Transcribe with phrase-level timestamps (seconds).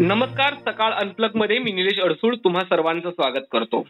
[0.00, 3.86] नमस्कार सकाळ अनप्लगमध्ये मी निलेश अडसूळ तुम्हा सर्वांचं स्वागत करतो.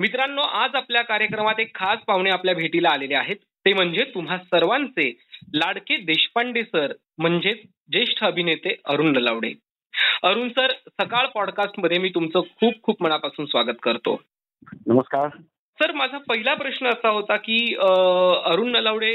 [0.00, 3.36] मित्रांनो आज आपल्या कार्यक्रमात एक खास पाहुणे आपल्या भेटीला आलेले आहेत.
[3.36, 5.20] ते म्हणजे तुम्हा सर्वांचे
[5.54, 7.58] लाडके देशपांडे सर म्हणजेच
[7.92, 9.52] ज्येष्ठ अभिनेते अरुण ललावडे.
[10.22, 14.22] अरुण सर सकाळ पॉडकास्टमध्ये मी तुमचं खूप खूप मनापासून स्वागत करतो.
[14.86, 15.28] नमस्कार.
[15.78, 17.56] सर माझा पहिला प्रश्न असा होता की
[18.50, 19.10] अरुण नलावडे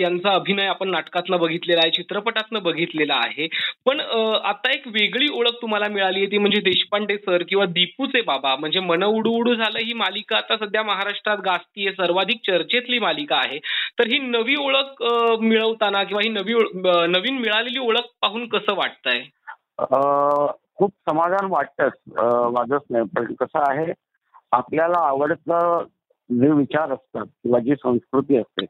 [0.00, 3.46] यांचा अभिनय आपण नाटकातनं बघितलेला आहे चित्रपटातनं बघितलेला आहे.
[3.86, 8.54] पण आता एक वेगळी ओळख तुम्हाला मिळाली आहे ती म्हणजे देशपांडे सर किंवा दीपूचे बाबा.
[8.60, 13.58] म्हणजे मन उडू उडू झालं ही मालिका आता सध्या महाराष्ट्रात गाजतीये सर्वाधिक चर्चेतली मालिका आहे.
[13.98, 15.02] तर ही नवी ओळख
[15.42, 16.54] मिळवताना किंवा ही नवी
[17.12, 19.22] नवीन मिळालेली ओळख पाहून कसं वाटतंय?
[20.76, 23.92] खूप समाधान वाटतं माझंच नाही पण कसं आहे
[24.52, 25.84] आपल्याला आवडतं
[26.30, 28.64] जे विचार असतात किंवा जी संस्कृती असते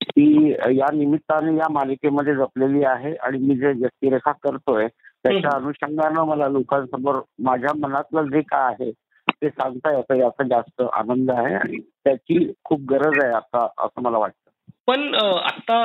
[0.00, 5.50] ती या निमित्ताने या मालिकेमध्ये जपलेली आहे आणि मी जे व्यक्तिरेखा करतोय त्याच्या.
[5.54, 8.90] अनुषंगानं मला लोकांसमोर माझ्या मनातलं जे काय आहे
[9.28, 14.18] ते सांगता येतं याचा जास्त आनंद आहे आणि त्याची खूप गरज आहे आता असं मला
[14.18, 14.43] वाटतं
[14.88, 15.84] पण आता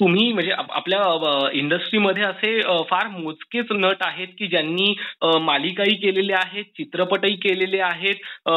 [0.00, 4.94] तुम्ही म्हणजे आपल्या इंडस्ट्रीमध्ये असे फार मोजकेच नट आहेत की ज्यांनी
[5.42, 8.48] मालिकाही केलेल्या आहेत चित्रपटही केलेले आहेत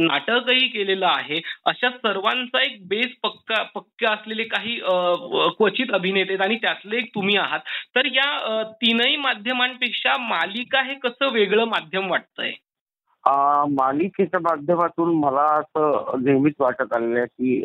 [0.00, 1.40] नाटकही केलेलं आहे.
[1.66, 4.78] अशा सर्वांचा एक बेस पक्का पक्का असलेले काही
[5.58, 7.60] क्वचित अभिनेते आहेत आणि त्यातले एक तुम्ही आहात.
[7.96, 12.52] तर या तीनही माध्यमांपेक्षा मालिका हे कसं वेगळं माध्यम वाटतंय?
[13.24, 17.64] मालिकेच्या माध्यमातून मला असं नेहमीच वाटत आलेलं आहे की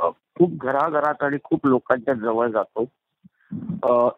[0.00, 2.86] खूप घराघरात आणि खूप लोकांच्या जवळ जातो.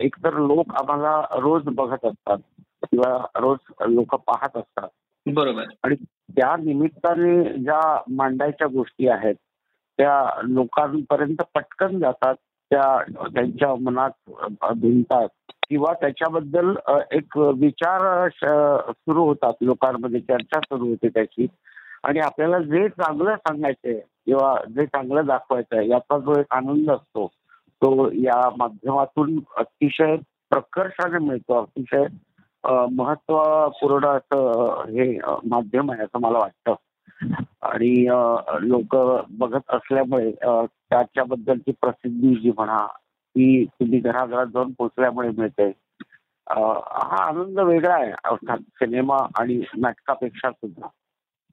[0.00, 2.38] एकतर लोक आम्हाला रोज बघत असतात
[2.82, 4.88] किंवा रोज लोक पाहत असतात.
[5.26, 5.64] बरोबर.
[5.84, 9.34] आणि त्या निमित्ताने ज्या मांडायच्या गोष्टी आहेत
[9.98, 12.34] त्या लोकांपर्यंत पटकन जातात
[12.70, 13.02] त्या
[13.34, 14.30] त्यांच्या मनात
[14.76, 15.28] भिनतात
[15.68, 16.74] किंवा त्याच्याबद्दल
[17.12, 18.28] एक विचार
[18.92, 21.46] सुरू होतात लोकांमध्ये चर्चा सुरू होते त्याची.
[22.04, 27.26] आणि आपल्याला जे चांगलं सांगायचंय किंवा जे चांगलं दाखवायचंय याचा जो एक आनंद असतो
[27.82, 30.16] तो या माध्यमातून अतिशय
[30.50, 31.60] प्रकर्षाने मिळतो.
[31.62, 32.06] अतिशय
[32.92, 36.74] महत्त्वपूर्ण असं हे माध्यम आहे असं मला वाटतं.
[37.62, 38.06] आणि
[38.68, 38.96] लोक
[39.38, 42.86] बघत असल्यामुळे त्याच्याबद्दलची प्रसिद्धी जी म्हणा
[43.36, 45.68] ती तुम्ही घराघरात जाऊन पोचल्यामुळे मिळते.
[46.50, 48.12] हा आनंद वेगळा आहे.
[48.24, 50.86] अर्थात सिनेमा आणि नाटकापेक्षा सुद्धा.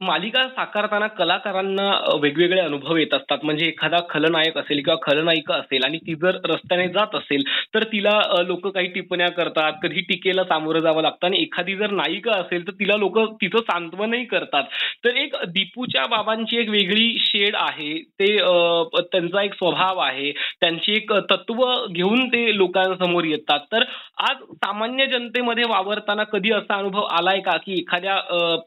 [0.02, 1.90] मालिका साकारताना कलाकारांना
[2.22, 3.38] वेगवेगळे अनुभव येत असतात.
[3.44, 7.44] म्हणजे एखादा खलनायक असेल किंवा खलनायिका असेल आणि ती जर रस्त्याने जात असेल
[7.74, 9.74] तर तिला लोक काही टिप्पण्या करतात.
[9.84, 14.26] कधी टीकेला सामोरं जावं लागतं आणि एखादी जर नायिका असेल तर तिला लोक तिचं सांत्वनही
[14.26, 14.64] करतात.
[15.06, 17.94] तर एक दीपूच्या बाबांची एक वेगळी शेड आहे.
[18.20, 18.36] ते
[19.12, 20.32] त्यांचा एक स्वभाव आहे.
[20.62, 23.60] त्यांची एक तत्व घेऊन ते लोकांसमोर येतात.
[23.72, 23.84] तर
[24.30, 27.58] आज सामान्य जनतेमध्ये वावरताना कधी असा अनुभव आलाय का?
[27.58, 28.16] की एखाद्या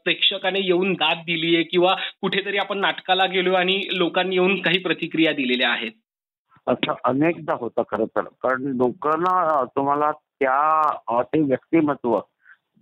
[0.03, 5.69] प्रेक्षकाने येऊन दाद दिलीये किंवा कुठेतरी आपण नाटकाला गेलो आणि लोकांनी येऊन काही प्रतिक्रिया दिलेल्या
[5.69, 5.91] आहेत?
[6.67, 8.21] असं अनेकदा होतं खरं तर.
[8.21, 12.19] कारण लोकांना तुम्हाला त्या ते व्यक्तिमत्व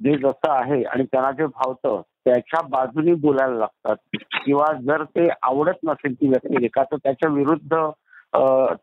[0.02, 3.96] जे जसं आहे आणि त्यांना जे भावतं त्याच्या बाजूनी बोलायला लागतात.
[4.46, 7.76] किंवा जर ते आवडत नसेल ती व्यक्तिरेखा तर त्याच्या विरुद्ध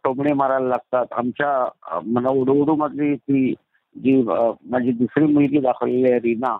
[0.04, 1.06] टोमणे मारायला लागतात.
[1.12, 1.50] आमच्या
[1.90, 3.52] अ, मना उडू मधली ती
[3.96, 6.56] जी माझी दुसरी मुलगी दाखवलेली आहे रीना.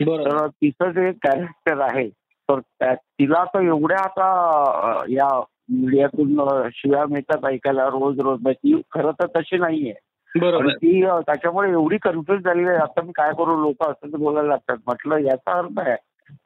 [0.00, 2.08] तर तिचं जे कॅरेक्टर आहे
[2.50, 5.28] तर तिला तर एवढ्या आता या
[5.70, 6.40] मीडियातून
[6.72, 8.40] शिव्या मिळतात ऐकायला रोज रोज.
[8.42, 9.94] म्हणजे ती खरं तर तशी नाहीये.
[10.40, 10.68] बरोबर.
[10.68, 12.78] ती त्याच्यामुळे एवढी कन्फ्युज झालेली आहे.
[12.78, 13.56] आता मी काय करू?
[13.62, 14.76] लोक असं बोलायला लागतात.
[14.86, 15.96] म्हटलं याचा अर्थ आहे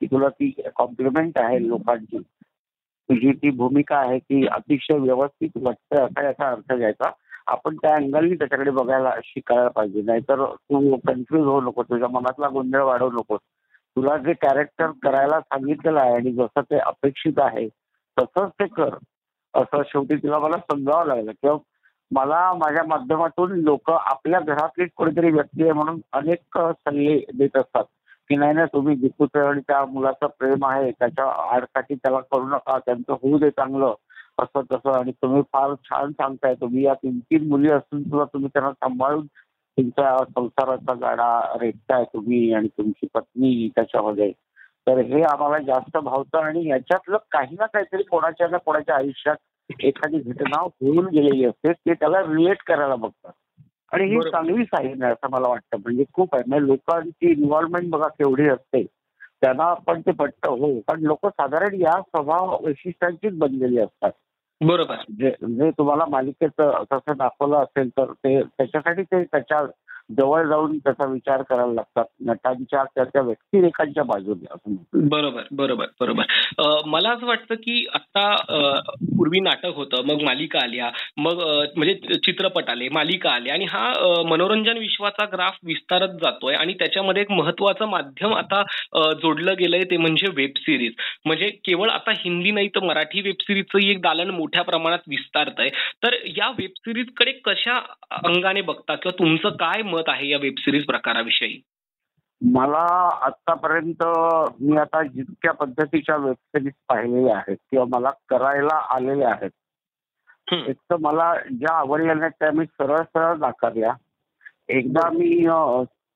[0.01, 2.19] की तुला ती कॉम्प्लिमेंट आहे लोकांची.
[3.09, 7.11] तुझी ती भूमिका आहे ती अतिशय व्यवस्थित वाटते असा याचा अर्थ घ्यायचा.
[7.47, 10.03] आपण त्या अँगलनी त्याच्याकडे बघायला शिकायला पाहिजे.
[10.03, 11.83] नाहीतर तू कन्फ्युज होऊ नको.
[11.83, 13.41] तुझ्या मनातला गोंधळ वाढवू नकोस
[13.97, 17.67] तुला जे कॅरेक्टर करायला सांगितलेलं आहे आणि जसं ते अपेक्षित आहे
[18.17, 18.95] तसंच ते कर.
[19.55, 21.33] असं शेवटी तिला मला समजावं लागलं.
[21.33, 21.57] किंवा
[22.11, 27.85] मला माझ्या माध्यमातून लोक आपल्या घरातलीच कोणीतरी व्यक्ती आहे म्हणून अनेक सल्ले देत असतात.
[28.31, 31.25] की नाही नाही तुम्ही दिसूच आणि त्या मुलाचं प्रेम आहे त्याच्या
[31.55, 33.95] आडसाठी त्याला करू नका त्यांचं होऊ दे चांगलं
[34.39, 34.91] असं तसं.
[34.99, 36.55] आणि तुम्ही फार छान सांगताय.
[36.55, 39.27] तुम्ही या तीन तीन मुली असून सुद्धा तुम्ही त्यांना सांभाळून
[39.79, 44.33] तुमच्या संसाराचा गाडा रेटताय तुम्ही आणि तुमची पत्नी त्याच्यामध्ये.
[44.87, 49.37] तर हे आम्हाला जास्त भावतं आणि याच्यातलं काही ना काहीतरी कोणाच्या ना कोणाच्या आयुष्यात
[49.85, 53.33] एखादी घटना होऊन गेलेली असते ते त्याला रिलेट करायला बघतात.
[53.93, 54.21] आणि ही.
[54.21, 55.77] चांगली साईन आहे असं मला वाटतं.
[55.77, 56.45] म्हणजे खूप आहे.
[56.47, 58.83] म्हणजे लोकांची इन्व्हॉल्वमेंट बघा केवढी असते.
[59.41, 60.81] त्यांना पण ते पटतं हो.
[60.81, 64.11] कारण लोक साधारण या स्वभाव वैशिष्ट्यांचीच बनलेली असतात.
[64.61, 64.97] बरोबर.
[65.13, 66.61] जे जे तुम्हाला मालिकेत
[66.93, 69.65] तसं दाखवलं असेल तर ते त्याच्यासाठी ते त्याच्या
[70.11, 72.05] जवळ जाऊन त्याचा विचार करायला लागतात.
[72.21, 76.25] नटांच्या त्याच्या त्या व्यक्तिरेखांच्या बाजूने असं बरोबर बरोबर बरोबर.
[76.87, 78.35] मला असं वाटतं की आता
[79.19, 81.43] पूर्वी नाटक होतं मग मालिका आल्या मग
[81.77, 83.93] म्हणजे चित्रपट आले मालिका आल्या आणि हा
[84.29, 88.63] मनोरंजन विश्वाचा ग्राफ विस्तारत जातोय आणि त्याच्यामध्ये एक महत्वाचं माध्यम आता
[89.23, 90.93] जोडलं गेलंय ते म्हणजे वेब सिरीज.
[91.27, 95.69] म्हणजे केवळ आता हिंदी नाही तर मराठी वेब सिरीजचं एक दालन मोठ्या प्रमाणात विस्तारत आहे
[96.03, 97.79] तर या वेब सिरीजकडे कशा
[98.25, 101.61] अंगाने बघता किंवा तुमचं काय मत आहे या वेब सिरीज प्रकाराविषयी?
[102.41, 102.85] मला
[103.27, 104.03] आतापर्यंत
[104.61, 109.51] मी आता जितक्या पद्धतीच्या वेबसिरीज पाहिलेल्या आहेत किंवा मला करायला आलेल्या आहेत.
[110.53, 113.93] एक तर मला ज्या आवडलेल्या त्या मी सरळ सरळ नाकारल्या.
[114.69, 115.49] एकदा मी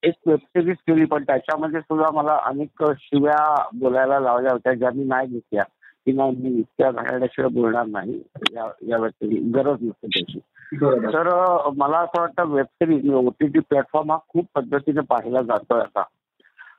[0.03, 5.29] एक वेबसिरीज केली पण त्याच्यामध्ये सुद्धा मला अनेक शिव्या बोलायला लावल्या होत्या ज्या मी नाही
[5.29, 5.63] घेतल्या.
[6.07, 8.23] की नाही मी इतक्या घालण्याशिवाय बोलणार नाही.
[8.53, 10.39] या या व्यक्ती गरज नसते त्याची.
[10.75, 11.29] तर
[11.77, 16.03] मला असं वाटतं वेबसिरीज ओटीटी प्लॅटफॉर्म हा खूप पद्धतीने पाहिला जातोय आता.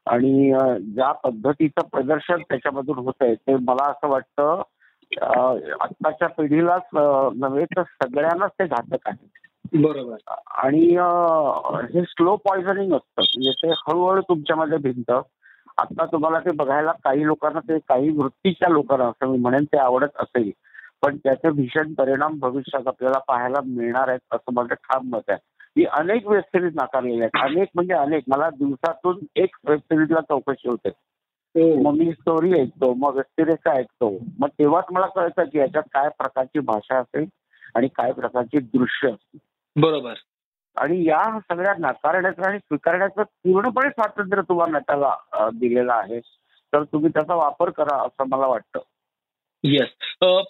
[0.06, 0.52] आणि
[0.94, 4.62] ज्या पद्धतीचं प्रदर्शन त्याच्यामधून होत आहे ते मला असं वाटतं
[5.82, 9.28] आत्ताच्या पिढीलाच नव्हे तर सगळ्यांनाच ते घातक आहे.
[9.82, 10.18] बरोबर.
[10.58, 10.80] आणि
[11.94, 13.22] हे स्लो पॉयझनिंग असतं.
[13.22, 15.22] म्हणजे ते हळूहळू तुमच्यामध्ये भिनतं.
[15.78, 20.18] आता तुम्हाला ते बघायला काही लोकांना ते काही वृत्तीच्या लोकांना असं मी म्हणेन ते आवडत
[20.20, 20.52] असेल.
[21.02, 25.38] पण त्याचे भीषण परिणाम भविष्यात आपल्याला पाहायला मिळणार आहेत असं माझं ठाम मत आहे.
[25.76, 27.50] मी अनेक वेब सिरीज नाकारलेल्या आहेत.
[27.50, 28.24] अनेक म्हणजे अनेक.
[28.28, 30.90] मला दिवसातून एक वेब सिरीजला चौकशी होते.
[31.82, 34.18] मग मी स्टोरी ऐकतो मग व्यक्तिरेखा ऐकतो.
[34.40, 37.26] मग तेव्हाच मला कळतं की याच्यात काय प्रकारची भाषा असेल
[37.76, 39.40] आणि काय प्रकारची दृश्य असतील
[39.82, 40.14] बरोबर.
[40.78, 45.16] आणि या सगळ्या नाकारण्याचं आणि स्वीकारण्याचं पूर्णपणे स्वातंत्र्य तुम्हाला
[45.54, 46.20] दिलेलं आहे.
[46.74, 48.80] तर तुम्ही त्याचा वापर करा असं मला वाटतं.
[49.64, 49.88] येस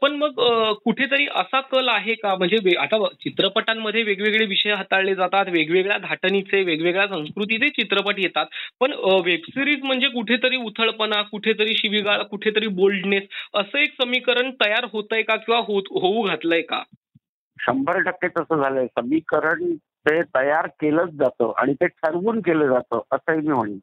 [0.01, 0.39] पण मग
[0.83, 2.33] कुठेतरी असा कल आहे का?
[2.35, 8.45] म्हणजे आता चित्रपटांमध्ये वेगवेगळे विषय हाताळले जातात वेगवेगळ्या धाटणीचे वेगवेगळ्या संस्कृतीचे चित्रपट येतात.
[8.79, 8.93] पण
[9.25, 13.23] वेबसिरीज म्हणजे कुठेतरी उथळपणा कुठेतरी शिवीगाळ कुठेतरी बोल्डनेस
[13.55, 16.83] असं एक समीकरण तयार होतंय का किंवा होऊ घातलंय का?
[17.57, 18.85] शंभर टक्के तसं झालंय.
[18.89, 19.75] समीकरण
[20.07, 23.79] ते तयार केलंच जातं आणि ते ठरवून केलं जातं असंही मी म्हणेन.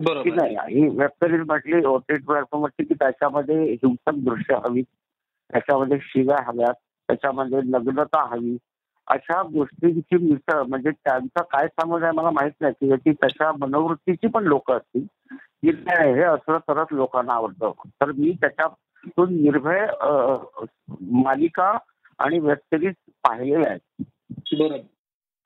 [0.00, 0.34] की बरोबर.
[0.34, 4.82] नाही ही वेबसिरीज म्हटली ओटीटी प्लॅटफॉर्मवरची की त्याच्यामध्ये हिंसक दृश्य हवी.
[5.50, 6.74] त्याच्यामध्ये शिव्या हव्यात.
[7.08, 8.56] त्याच्यामध्ये नग्नता हवी.
[9.06, 12.72] अशा गोष्टींची मिसळ म्हणजे त्यांचा काय समज आहे मला माहीत नाही.
[12.72, 15.04] की ती तशा मनोवृत्तीची पण लोक असतील
[15.36, 17.72] की नाही हे असलं तरच लोकांना आवडतं.
[17.86, 19.86] तर मी त्याच्यातून निर्भय
[21.00, 21.78] मालिका
[22.18, 24.04] आणि वेबसिरीज पाहिलेल्या आहेत.
[24.58, 24.76] बरोबर.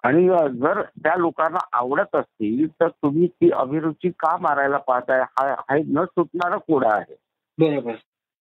[0.02, 0.28] आणि
[0.58, 5.20] जर त्या लोकांना आवडत असतील तर तुम्ही ती अभिरुची का मारायला पाहताय?
[5.20, 7.16] हा न सुटणारा कोडा आहे.
[7.58, 7.94] बरोबर.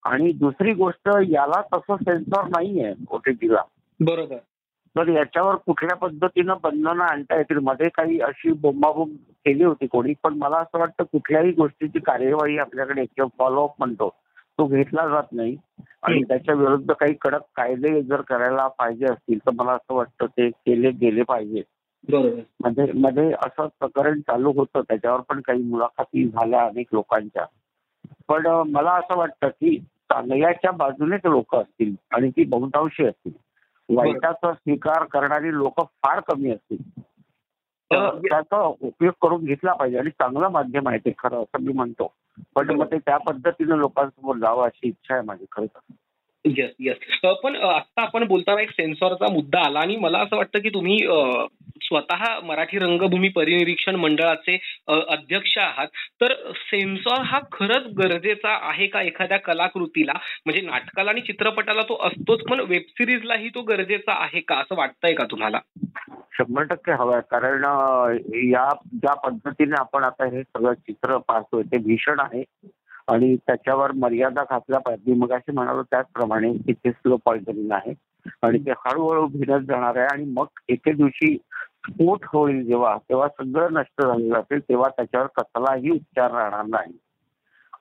[0.04, 3.62] आणि दुसरी गोष्ट याला तसं सेन्सॉर नाहीये ओटीटीला
[4.00, 4.38] बरोबर.
[4.98, 7.58] तर याच्यावर कुठल्या पद्धतीनं बंधनं आणता येतील?
[7.58, 9.16] मध्ये काही अशी बोंबाबोंब
[9.46, 14.10] केली होती कोणी पण मला असं वाटतं कुठल्याही गोष्टीची कार्यवाही आपल्याकडे किंवा फॉलोअप म्हणतो.
[14.57, 15.57] तो घेतला जात नाही.
[16.03, 16.24] आणि.
[16.24, 20.92] त्याच्या विरुद्ध काही कडक कायदे जर करायला पाहिजे असतील तर मला असं वाटतं ते केले
[20.92, 21.62] गेले पाहिजे.
[22.63, 27.45] मध्ये मध्ये असं प्रकरण चालू होतं त्याच्यावर पण काही मुलाखती झाल्या अनेक लोकांच्या.
[28.27, 33.31] पण मला असं वाटतं की चांगल्याच्या बाजूनेच लोक असतील आणि ती बहुतांशी असतील.
[33.95, 36.89] वाईटाचा स्वीकार करणारी लोक फार कमी असतील.
[37.93, 42.13] त्याचा उपयोग करून घेतला पाहिजे आणि चांगलं माध्यम आहे ते खरं असं मी म्हणतो.
[42.55, 45.93] पण मग ते त्या पद्धतीनं लोकांसमोर जावं अशी इच्छा आहे माझी खरं तर.
[46.45, 46.98] येस येस
[47.43, 50.98] पण आता आपण बोलताना एक सेन्सॉरचा मुद्दा आला आणि मला असं वाटतं की तुम्ही
[51.83, 54.57] स्वतः मराठी रंगभूमी परिनिरीक्षण मंडळाचे
[54.88, 55.88] अध्यक्ष आहात.
[56.21, 60.13] तर सेन्सॉर हा खरंच गरजेचा आहे का एखाद्या कलाकृतीला?
[60.45, 64.55] म्हणजे नाटकाला आणि चित्रपटाला तो असतोच पण वेबसिरीजलाही तो गरजेचा आहे का?
[64.55, 65.60] असं वाटतंय का तुम्हाला?
[66.41, 67.21] शंभर टक्के हवं आहे.
[67.21, 67.63] कारण
[68.50, 72.43] या ज्या पद्धतीने आपण आता हे सगळं चित्र पाहतोय ते भीषण आहे.
[73.07, 75.13] आणि त्याच्यावर मर्यादा घातल्या पाहिजे.
[75.13, 77.93] मग अशी म्हणालो त्याचप्रमाणे तिथे स्लो पॉइझनिंग आहे.
[78.41, 80.07] आणि ते हळूहळू भिनत जाणार आहे.
[80.12, 81.38] आणि मग एके दिवशी
[81.88, 86.98] स्फोट होईल जेव्हा तेव्हा सगळं नष्ट झालेलं असेल तेव्हा त्याच्यावर कसलाही उपचार राहणार नाही.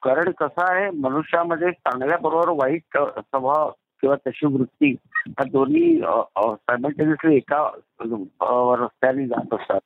[0.03, 4.95] कारण कसं आहे मनुष्यामध्ये चांगल्या बरोबर वाईट स्वभाव किंवा तशी वृत्ती
[5.27, 6.01] ह्या दोन्ही
[6.37, 7.69] सायमल्टेनियसली एका
[8.81, 9.81] रस्त्याने जात असतात.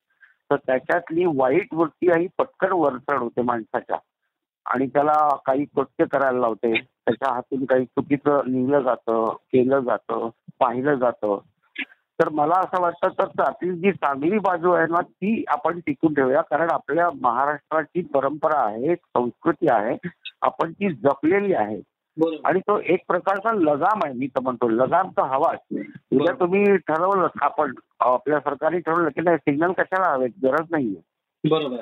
[0.51, 3.97] तर त्याच्यातली वाईट वृत्ती ही पटकन वरचढ होते माणसाच्या.
[4.67, 6.73] आणि त्याला काही कृत्य करायला लावते.
[6.81, 10.29] त्याच्या हातून काही चुकीचं लिहिलं जातं केलं जातं
[10.61, 11.39] पाहिलं जातं.
[12.21, 16.43] तर मला असं वाटतं तर त्यातली जी चांगली बाजू आहे ना ती आपण टिकून ठेवूया.
[16.43, 19.97] कारण आपल्या महाराष्ट्राची परंपरा आहे संस्कृती आहे.
[20.43, 21.81] आपण ती जपलेली आहे.
[22.45, 25.59] आणि तो एक प्रकारचा लगाम आहे मी तर म्हणतो लगाम तर हवाच
[26.13, 31.01] उद्या तुम्ही ठरवलं आपण आपल्या सरकारने ठरवलं की नाही सिग्नल कशाला हवेत गरज नाहीये
[31.49, 31.77] बरोबर.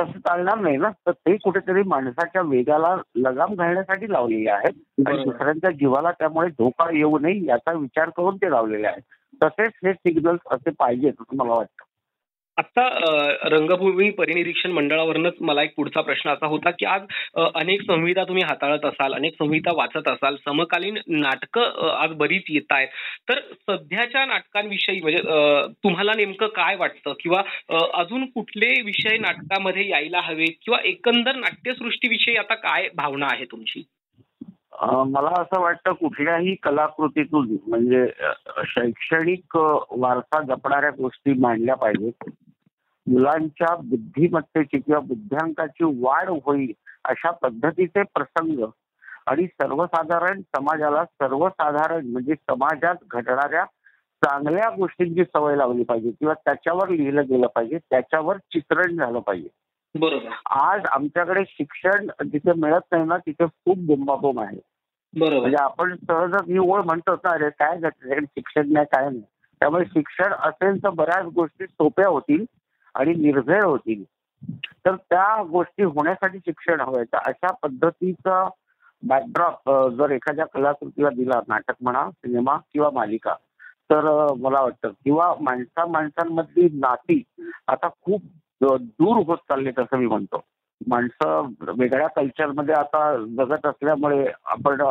[0.00, 0.90] तसं चालणार नाही ना.
[0.90, 5.06] तर ते कुठेतरी माणसाच्या वेगाला लगाम घालण्यासाठी लावलेले आहेत.
[5.06, 5.24] आणि.
[5.24, 9.02] दुसऱ्यांच्या जीवाला त्यामुळे धोका येऊ नये याचा विचार करून ते लावलेले आहेत.
[9.42, 11.84] तसेच हे सिग्नल्स असे पाहिजेत असं मला वाटतं.
[12.60, 12.82] आता
[13.48, 17.02] रंगभूमी परिनिरीक्षण मंडळावरनच मला एक पुढचा प्रश्न असा होता की आज
[17.54, 22.88] अनेक संहिता तुम्ही हाताळत असाल अनेक संहिता वाचत असाल समकालीन नाटकं आज बरीच येत आहेत
[23.28, 25.22] तर सध्याच्या नाटकांविषयी म्हणजे
[25.84, 27.12] तुम्हाला नेमकं काय वाटतं?
[27.20, 27.42] किंवा
[28.00, 30.54] अजून कुठले विषय नाटकामध्ये यायला हवेत?
[30.64, 33.82] किंवा एकंदर नाट्यसृष्टीविषयी आता काय भावना आहे तुमची?
[34.82, 38.04] मला असं वाटतं कुठल्याही कलाकृतीतून म्हणजे
[38.66, 42.30] शैक्षणिक वारसा जपणाऱ्या गोष्टी मांडल्या पाहिजेत.
[43.10, 46.72] मुलांच्या बुद्धिमत्तेची किंवा बुद्ध्यांकाची वाढ होईल
[47.04, 48.64] अशा पद्धतीचे प्रसंग
[49.26, 53.64] आणि सर्वसाधारण समाजाला सर्वसाधारण म्हणजे समाजात घडणाऱ्या
[54.24, 59.48] चांगल्या गोष्टींची सवय लावली पाहिजे किंवा त्याच्यावर लिहिलं गेलं पाहिजे त्याच्यावर चित्रण झालं पाहिजे.
[59.94, 60.28] बरोबर.
[60.50, 64.58] आज आमच्याकडे शिक्षण जिथे मिळत नाही ना तिथे खूप बोंबाबोंब आहे.
[65.14, 65.40] बरोबर.
[65.40, 67.78] म्हणजे आपण सहजच ही ओळ म्हणतो ना अरे काय
[68.22, 69.22] शिक्षण नाही काय नाही.
[69.60, 72.44] त्यामुळे शिक्षण असेल तर बऱ्याच गोष्टी सोप्या होतील.
[72.94, 74.04] आणि निर्भय होतील.
[74.86, 77.04] तर त्या गोष्टी होण्यासाठी शिक्षण हवंय.
[77.04, 78.48] तर अशा पद्धतीचा
[79.02, 83.34] बॅकड्रॉप जर एखाद्या कलाकृतीला दिला नाटक म्हणा सिनेमा किंवा मालिका
[83.90, 87.22] तर मला वाटतं किंवा माणसा माणसांमधली नाती
[87.68, 88.22] आता खूप
[88.62, 90.40] दूर होत चाललीत असं मी म्हणतो.
[90.88, 94.82] माणसं वेगळ्या कल्चरमध्ये आता जगत असल्यामुळे आपण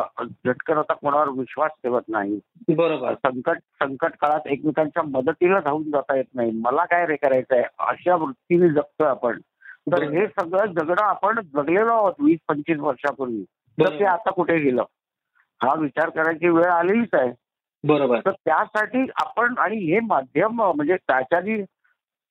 [0.46, 2.40] झटकन आता कोणावर विश्वास ठेवत नाही.
[2.68, 3.14] बरोबर.
[3.14, 6.50] संकट संकट काळात एकमेकांच्या मदतीला धावून जाता येत नाही.
[6.54, 7.62] मला काय रे करायचंय?
[7.78, 9.40] अशा वृत्तीने जगतोय आपण.
[9.92, 13.44] तर हे सगळं जगणं आपण जगलेलो आहोत वीस पंचवीस वर्षापूर्वी.
[13.84, 14.82] तर ते आता कुठे गेलं?
[15.62, 17.32] हा विचार करायची वेळ आलेलीच आहे.
[17.84, 18.20] बरोबर.
[18.26, 21.62] तर त्यासाठी आपण आणि हे माध्यम म्हणजे त्याच्यानी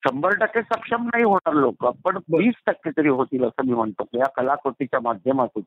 [0.02, 4.04] शंभर टक्के सक्षम नाही होणार लोक पण वीस टक्के तरी होतील असं मी म्हणतो.
[4.14, 5.62] या कलाकृतीच्या माध्यमातून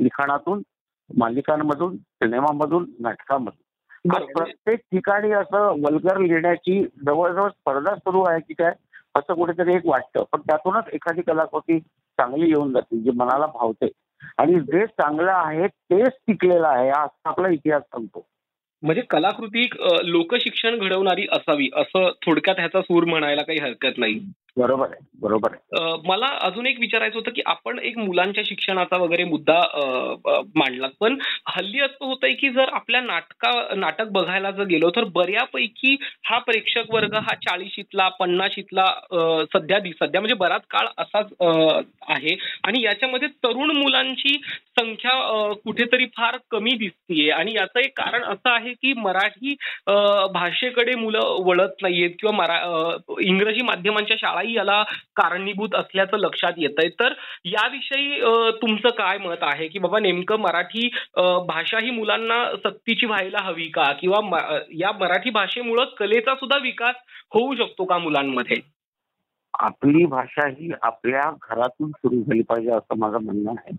[0.00, 0.62] लिखाणातून
[1.10, 3.64] मालिकांमधून सिनेमामधून नाटकामधून.
[4.08, 8.72] प्रत्येक ठिकाणी असं वल्गर लिहिण्याची जवळजवळ स्पर्धा सुरू आहे की काय
[9.14, 10.24] असं कुठेतरी एक वाटतं.
[10.32, 13.88] पण त्यातूनच एखादी कलाकृती चांगली येऊन जाते जी मनाला भावते.
[14.38, 18.26] आणि जे चांगलं आहे तेच टिकलेलं आहे हा आपला इतिहास सांगतो.
[18.82, 19.66] म्हणजे कलाकृती
[20.04, 24.20] लोकशिक्षण घडवणारी असावी असं थोडक्यात ह्याचा सूर म्हणायला काही हरकत नाही.
[24.56, 25.96] बरोबर आहे बरोबर आहे.
[26.06, 29.58] मला अजून एक विचारायचं होतं की आपण एक मुलांच्या शिक्षणाचा वगैरे मुद्दा
[30.56, 35.96] मांडला पण हल्ली असं होतंय की जर आपल्या नाटका नाटक बघायला जर गेलो तर बऱ्यापैकी
[36.26, 38.86] हा प्रेक्षक वर्ग हा चाळीशीतला पन्नाशीतला
[39.52, 41.32] सध्या सध्या म्हणजे बराच काळ असाच
[42.08, 42.36] आहे.
[42.66, 44.34] आणि याच्यामध्ये तरुण मुलांची
[44.78, 45.12] संख्या
[45.64, 47.30] कुठेतरी फार कमी दिसतीये.
[47.30, 49.54] आणि याचं एक कारण असं आहे की मराठी
[50.34, 52.58] भाषेकडे मुलं वळत नाहीयेत किंवा मरा
[53.22, 54.82] इंग्रजी माध्यमांच्या शाळा शाळाही याला
[55.16, 57.12] कारणीभूत असल्याचं लक्षात येत आहे तर
[57.44, 58.20] याविषयी
[58.62, 59.68] तुमचं काय मत आहे?
[59.68, 60.88] की बाबा नेमकं मराठी
[61.48, 63.92] भाषा ही मुलांना सक्तीची व्हायला हवी का?
[63.92, 64.20] किंवा
[64.74, 66.96] या मराठी भाषेमुळं कलेचा सुद्धा विकास
[67.34, 68.56] होऊ शकतो का मुलांमध्ये?
[69.58, 73.76] आपली भाषा ही आपल्या घरातून सुरू झाली पाहिजे असं माझं म्हणणं आहे.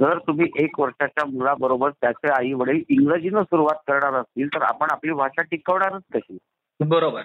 [0.00, 5.12] जर तुम्ही एक वर्षाच्या मुलाबरोबर त्याचे आई वडील इंग्रजीनं सुरुवात करणार असतील तर आपण आपली
[5.12, 6.38] भाषा टिकवणारच कशी?
[6.80, 7.22] बरोबर.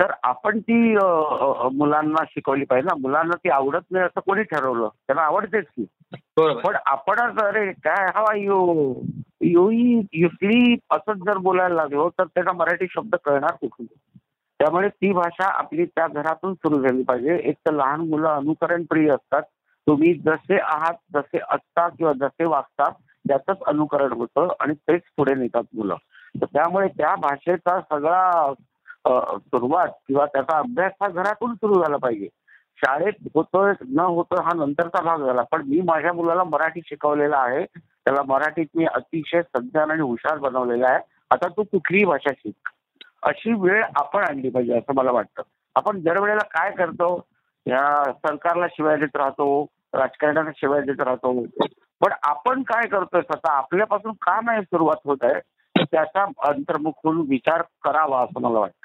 [0.00, 0.94] तर आपण ती
[1.76, 2.94] मुलांना शिकवली पाहिजे ना.
[3.00, 4.88] मुलांना ती आवडत नाही असं कोणी ठरवलं?
[5.06, 5.84] त्यांना आवडतेच की.
[6.36, 8.94] पण आपणच अरे काय हवा यू?
[9.40, 9.70] यू
[10.12, 13.86] यू स्लीप असंच जर बोलायला लागलो तर त्यांना मराठी शब्द कळणार कुठून?
[14.58, 17.38] त्यामुळे ती भाषा आपली त्या घरातून सुरू झाली पाहिजे.
[17.44, 19.42] एक तर लहान मुलं अनुकरण प्रिय असतात.
[19.86, 22.90] तुम्ही जसे आहात जसे असता किंवा जसे वागता
[23.28, 25.96] त्याचंच अनुकरण होतं आणि तेच पुढे नेतात मुलं.
[26.40, 28.52] तर त्यामुळे त्या भाषेचा सगळा
[29.06, 32.28] सुरुवात किंवा त्याचा अभ्यास हा घरातून सुरू झाला पाहिजे.
[32.76, 35.42] शाळेत होतं न होतं हा नंतरचा भाग झाला.
[35.42, 37.64] पण मी माझ्या मुलाला मराठी शिकवलेला आहे.
[37.76, 40.98] त्याला मराठीत मी अतिशय सज्ञान आणि हुशार बनवलेला आहे.
[41.30, 42.68] आता तू कुठलीही भाषा शिक.
[43.22, 45.42] अशी वेळ आपण आणली पाहिजे असं मला वाटतं.
[45.74, 47.26] आपण दरवेळेला काय करतो?
[47.66, 51.42] या सरकारला शिवाय देत राहतो राजकारणाला शिवाय देत राहतो.
[52.00, 53.20] पण आपण काय करतोय?
[53.20, 55.40] स्वतः आपल्यापासून का नाही सुरुवात होत आहे?
[55.84, 58.83] त्याचा अंतर्मुख होऊन विचार करावा असं मला वाटतं.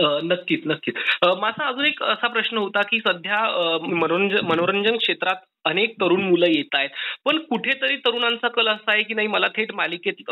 [0.00, 0.94] नक्कीच नक्कीच.
[1.40, 3.44] माझा अजून एक असा प्रश्न होता की सध्या
[3.88, 6.88] मनोरंजन मनोरंजन क्षेत्रात अनेक तरुण मुलं येत आहेत.
[7.24, 10.22] पण कुठेतरी तरुणांचा कल असा आहे की नाही मला थेट मालिकेत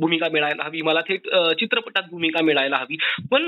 [0.00, 0.80] भूमिका मिळायला हवी.
[0.82, 2.96] मला थेट चित्रपटात भूमिका मिळायला हवी.
[3.30, 3.46] पण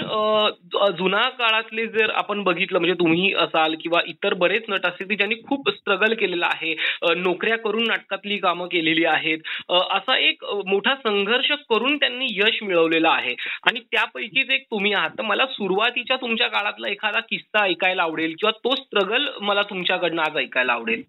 [0.98, 5.34] जुना काळातले जर आपण बघितलं म्हणजे तुम्ही असाल किंवा इतर बरेच नट असतील की ज्यांनी
[5.48, 6.74] खूप स्ट्रगल केलेला आहे
[7.16, 13.34] नोकऱ्या करून नाटकातली कामं केलेली आहेत असा एक मोठा संघर्ष करून त्यांनी यश मिळवलेलं आहे.
[13.68, 15.10] आणि त्यापैकीच एक तुम्ही आहात.
[15.24, 20.72] मला सुरुवातीच्या तुमच्या काळातला एखादा किस्सा ऐकायला आवडेल किंवा तो स्ट्रगल मला तुमच्याकडनं आज ऐकायला
[20.72, 21.02] आवडेल?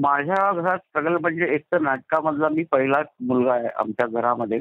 [0.00, 4.60] माझ्या घरात स्ट्रगल म्हणजे एक तर नाटकामधला मी पहिलाच मुलगा आहे आमच्या घरामध्ये.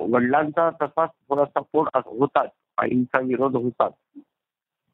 [0.00, 3.92] वडिलांचा तसा थोडा सपोर्ट होताच आईंचा विरोध होताच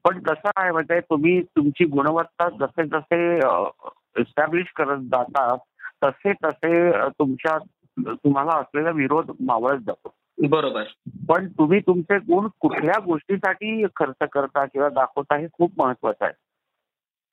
[0.05, 3.19] पण कसं आहे म्हणजे तुम्ही तुमची गुणवत्ता जसे जसे
[4.21, 5.55] एस्टॅब्लिश करत जाता
[6.05, 7.57] तसे तसे तुमच्या
[8.09, 10.15] तुम्हाला असलेला विरोध मावळत जातो.
[10.47, 10.85] बरोबर.
[11.29, 16.35] पण तुम्ही तुमचे गुण कुठल्या गोष्टीसाठी खर्च करता किंवा दाखवता हे खूप महत्वाचं आहे.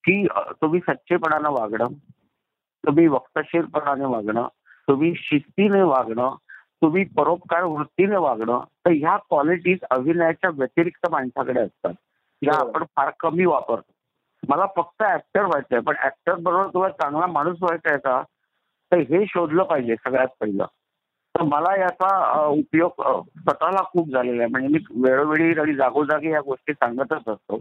[0.04, 0.28] की
[0.62, 1.88] तुम्ही सच्चेपणानं वागणं
[2.86, 4.48] तुम्ही वक्तशीरपणाने वागणं
[4.88, 6.36] तुम्ही शिस्तीने वागणं
[6.82, 11.94] तुम्ही परोपकार वृत्तीने वागणं तर ह्या क्वालिटीज अभिनयाच्या व्यतिरिक्त माणसाकडे असतात.
[12.42, 12.60] ज्या.
[12.60, 13.94] आपण फार कमी वापरतो.
[14.50, 18.22] मला फक्त ऍक्टर व्हायचंय पण ऍक्टर बरोबर तुला चांगला माणूस व्हायचा आहे का?
[18.92, 20.66] तर हे शोधलं पाहिजे सगळ्यात पहिलं.
[21.36, 22.92] तर मला याचा उपयोग
[23.40, 24.52] स्वतःला खूप झालेला आहे.
[24.52, 27.60] म्हणजे मी वेळोवेळी आणि जागोजागी या गोष्टी सांगतच असतो.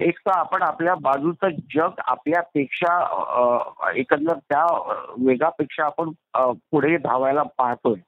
[0.00, 2.92] एक तर आपण आपल्या बाजूचं जग आपल्यापेक्षा
[3.94, 4.64] एकंदर त्या
[5.18, 6.10] वेगापेक्षा आपण
[6.70, 8.00] पुढे धावायला पाहतोय.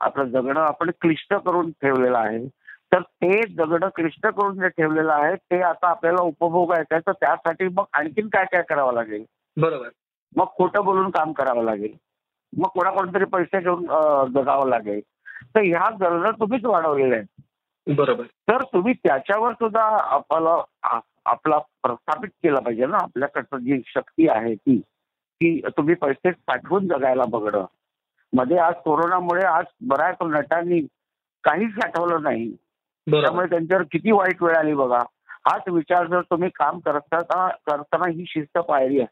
[0.00, 2.46] आपलं जगणं आपण क्लिष्ट करून ठेवलेलं आहे.
[2.92, 7.68] तर ते जगणं क्लिष्ट करून जे ठेवलेलं आहे ते आता आपल्याला उपभोगायचं आहे तर त्यासाठी
[7.68, 9.24] मग आणखीन काय काय करावं लागेल?
[9.56, 9.88] बरोबर.
[10.36, 11.92] मग खोटं बोलून काम करावं लागेल.
[12.58, 13.82] मग कोणाकडून तरी पैसे घेऊन
[14.34, 15.00] जगावं लागेल.
[15.54, 17.94] तर ह्या गरजा तुम्हीच वाढवलेल्या आहेत.
[17.96, 18.24] बरोबर.
[18.24, 19.82] तर तुम्ही त्याच्यावर सुद्धा
[20.14, 20.62] आपला
[21.26, 22.96] आपला प्रस्थापित केलं पाहिजे ना.
[22.96, 24.78] आपल्याकडचं जी शक्ती आहे ती
[25.40, 27.64] की तुम्ही पैसे साठवून जगायला बघणं.
[28.32, 30.80] मध्ये आज कोरोनामुळे आज बऱ्याच नटांनी
[31.44, 32.56] काहीच साठवलं नाही.
[33.08, 34.98] त्यामुळे त्यांच्यावर किती वाईट वेळ आली बघा.
[35.30, 39.04] हाच विचार जर तुम्ही काम करता करताना ही शिस्त आहे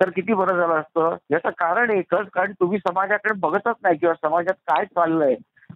[0.00, 1.16] तर किती बरं झालं असतं?
[1.30, 5.34] याचं कारण एकच कारण तुम्ही समाजाकडे बघतच नाही किंवा समाजात काय चाललंय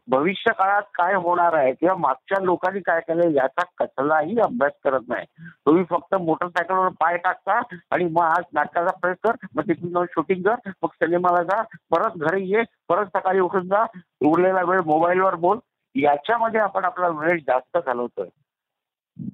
[0.09, 5.27] भविष्य काळात काय होणार आहे किंवा मागच्या लोकांनी काय केलंय याचा कसलाही अभ्यास करत नाही.
[5.67, 10.43] तुम्ही फक्त मोटरसायकलवर पाय टाकता आणि मग आज नाटकाचा प्रयोग कर मग तिथून जाऊन शूटिंग
[10.43, 13.85] कर मग सिनेमाला जा परत घरी ये परत सकाळी उठून जा
[14.25, 15.59] उरलेला वेळ मोबाईलवर बोल.
[15.95, 18.29] याच्यामध्ये आपण आपला वेळ जास्त घालवतोय.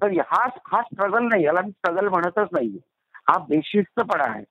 [0.01, 2.77] तर हा हा स्ट्रगल नाही याला मी स्ट्रगल म्हणतच नाही
[3.27, 4.43] हा बेशिस्तपणा आहे.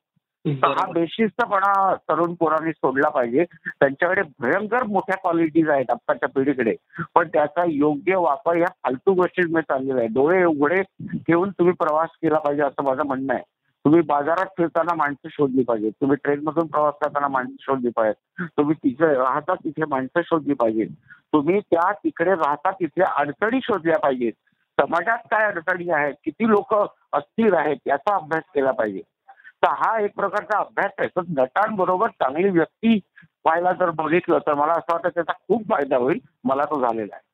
[0.46, 0.92] हा.
[0.92, 3.44] बेशिस्तपणा तरुण पोरांनी सोडला पाहिजे.
[3.81, 6.74] त्यांच्याकडे भयंकर मोठ्या क्वालिटीज आहेत आत्ताच्या पिढीकडे.
[7.14, 10.09] पण त्याचा योग्य वापर या फालतू गोष्टींमध्ये चाललेला आहे.
[10.09, 10.83] डोळे उघडे
[11.14, 13.42] ठेवून तुम्ही प्रवास केला पाहिजे असं माझं म्हणणं आहे.
[13.85, 18.46] तुम्ही बाजारात फिरताना माणसं शोधली पाहिजे तुम्ही ट्रेनमधून प्रवास करताना माणसं शोधली पाहिजेत.
[18.57, 20.88] तुम्ही तिथे राहता तिथे माणसं शोधली पाहिजेत.
[21.33, 24.33] तुम्ही त्या तिकडे राहता तिथल्या अडचणी शोधल्या पाहिजेत.
[24.81, 26.14] समाजात काय अडचणी आहेत?
[26.24, 26.74] किती लोक
[27.12, 27.76] अस्थिर आहेत?
[27.87, 29.00] याचा अभ्यास केला पाहिजे.
[29.62, 31.09] तर हा एक प्रकारचा अभ्यास आहे.
[31.09, 32.94] तर नटांबरोबर चांगली व्यक्ती
[33.44, 36.18] व्हायला जर बघितलं तर मला असं वाटतं त्याचा खूप फायदा होईल.
[36.44, 37.29] मला तो झालेला आहे.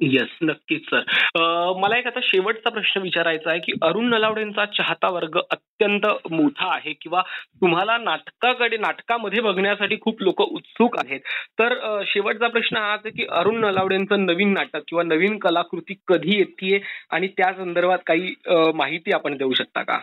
[0.00, 5.36] येस नक्कीच सर मला एक आता शेवटचा प्रश्न विचारायचा आहे की अरुण नलावडेंचा चाहता वर्ग
[5.40, 7.22] अत्यंत मोठा आहे किंवा
[7.60, 11.20] तुम्हाला नाटकाकडे नाटकामध्ये बघण्यासाठी खूप लोक उत्सुक आहेत.
[11.58, 16.80] तर शेवटचा प्रश्न हाच आहे की अरुण नलावडेंचं नवीन नाटक किंवा नवीन कलाकृती कधी येते
[17.10, 18.34] आणि त्या संदर्भात काही
[18.74, 19.98] माहिती आपण देऊ शकता का?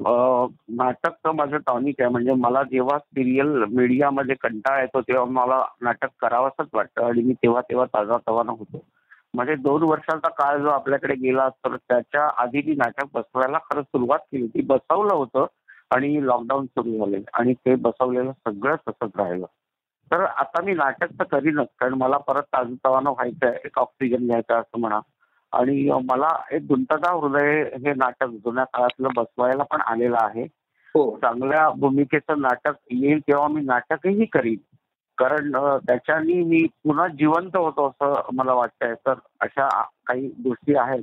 [0.00, 2.10] नाटक तर माझं टॉनिक आहे.
[2.10, 7.60] म्हणजे मला जेव्हा सिरियल मीडियामध्ये कंटाळा येतो तेव्हा मला नाटक करावंसंच वाटतं आणि मी तेव्हा
[7.60, 8.84] तेव्हा ताजा तवाना होतो.
[9.34, 14.18] म्हणजे दोन वर्षाचा काळ जो आपल्याकडे गेला तर त्याच्या आधी मी नाटक बसवायला खरं सुरुवात
[14.18, 15.46] केली ती बसवलं होतं
[15.94, 17.22] आणि लॉकडाऊन सुरू झाले.
[17.34, 19.46] आणि ते बसवलेलं सगळं तसंच राहिलं.
[20.12, 24.58] तर आता मी नाटक तर करीनच कारण मला परत ताजतवानं व्हायचं आहे एक ऑक्सिजन घ्यायचा
[24.58, 25.00] असं म्हणा.
[25.52, 30.42] आणि मला एक गुंतता हृदय हे नाटक जुन्या काळातलं बसवायला पण आलेलं आहे.
[30.94, 31.16] हो.
[31.16, 34.56] चांगल्या भूमिकेचं नाटक येईल तेव्हा मी नाटकही करीन.
[35.18, 38.94] कारण त्याच्यानी मी पुन्हा जिवंत होतो असं मला वाटतंय.
[38.94, 41.02] तर अशा काही गोष्टी आहेत.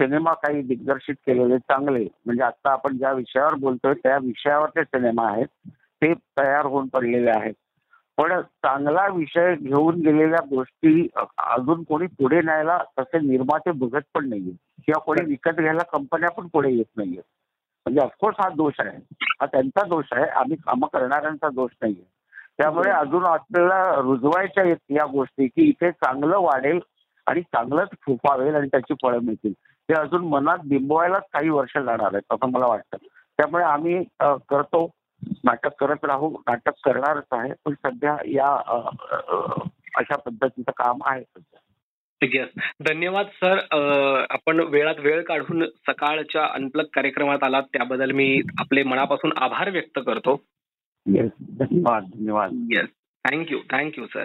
[0.00, 2.06] सिनेमा काही दिग्दर्शित केलेले चांगले.
[2.26, 5.46] म्हणजे आता आपण ज्या विषयावर बोलतोय त्या विषयावरचे सिनेमा आहेत.
[5.72, 7.54] ते तयार होऊन पडलेले आहेत.
[8.18, 14.52] पण चांगला विषय घेऊन गेलेल्या गोष्टी अजून कोणी पुढे न्यायला तसे निर्माते बघत पण नाहीये.
[14.86, 17.22] किंवा कोणी विकत घ्यायला कंपन्या पण पुढे येत नाहीये.
[17.86, 18.96] म्हणजे ऑफकोर्स हा दोष आहे.
[19.40, 20.24] हा त्यांचा दोष आहे.
[20.24, 22.04] आम्ही कामं करणाऱ्यांचा दोष नाहीये.
[22.58, 26.80] त्यामुळे अजून आपल्याला रुजवायच्या आहेत या गोष्टी की इथे चांगलं वाढेल
[27.26, 29.52] आणि चांगलंच फुफावेल आणि त्याची फळं मिळतील.
[29.88, 32.96] ते अजून मनात बिंबवायलाच काही वर्ष जाणार आहेत असं मला वाटतं.
[33.38, 34.90] त्यामुळे आम्ही करतो.
[35.44, 38.50] नाटक करत राहू नाटक करणारच आहे पण सध्या या
[39.96, 41.60] अशा पद्धतीचं काम आहे सध्या.
[42.22, 42.48] येस
[42.88, 43.58] धन्यवाद सर
[44.30, 50.40] आपण वेळात वेळ काढून सकाळच्या अनप्लग कार्यक्रमात आलात त्याबद्दल मी आपले मनापासून आभार व्यक्त करतो.
[51.06, 52.50] येस धन्यवाद धन्यवाद.
[52.70, 52.88] Yes
[53.24, 54.24] thank you thank you sir